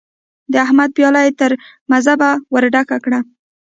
[0.51, 1.51] د احمد پياله يې تر
[1.91, 3.19] مذبه ور ډکه کړه.